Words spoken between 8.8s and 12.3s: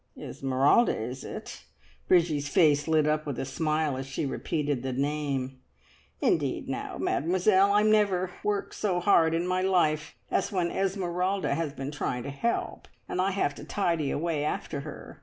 hard in my life as when Esmeralda has been trying